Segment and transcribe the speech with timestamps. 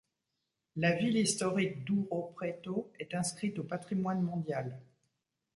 [0.77, 4.81] La ville historique d'Ouro Preto est inscrite au patrimoine mondial.